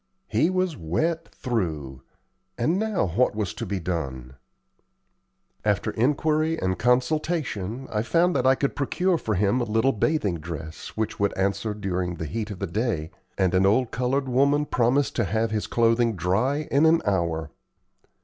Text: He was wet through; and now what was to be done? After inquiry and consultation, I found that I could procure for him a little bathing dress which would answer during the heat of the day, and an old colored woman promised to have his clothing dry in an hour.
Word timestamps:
He 0.27 0.49
was 0.49 0.75
wet 0.75 1.27
through; 1.29 2.01
and 2.57 2.79
now 2.79 3.05
what 3.05 3.35
was 3.35 3.53
to 3.53 3.67
be 3.67 3.79
done? 3.79 4.33
After 5.63 5.91
inquiry 5.91 6.59
and 6.59 6.79
consultation, 6.79 7.87
I 7.91 8.01
found 8.01 8.35
that 8.35 8.47
I 8.47 8.55
could 8.55 8.75
procure 8.75 9.19
for 9.19 9.35
him 9.35 9.61
a 9.61 9.63
little 9.63 9.91
bathing 9.91 10.39
dress 10.39 10.97
which 10.97 11.19
would 11.19 11.37
answer 11.37 11.75
during 11.75 12.15
the 12.15 12.25
heat 12.25 12.49
of 12.49 12.57
the 12.57 12.65
day, 12.65 13.11
and 13.37 13.53
an 13.53 13.67
old 13.67 13.91
colored 13.91 14.27
woman 14.27 14.65
promised 14.65 15.15
to 15.17 15.23
have 15.23 15.51
his 15.51 15.67
clothing 15.67 16.15
dry 16.15 16.67
in 16.71 16.87
an 16.87 17.03
hour. 17.05 17.51